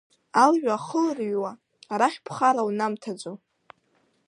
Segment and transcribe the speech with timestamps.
[0.43, 1.51] Алҩа ахылҩруа
[1.93, 3.33] арахь ԥхара унамҭаӡо…